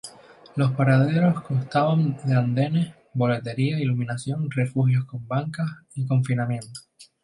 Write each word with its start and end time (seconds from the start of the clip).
Los 0.55 0.71
paraderos 0.71 1.43
constaban 1.43 2.17
de 2.25 2.33
andenes, 2.35 2.95
boletería, 3.13 3.79
iluminación, 3.79 4.49
refugios 4.49 5.05
con 5.05 5.27
bancas 5.27 5.69
y 5.93 6.07
confinamiento. 6.07 6.79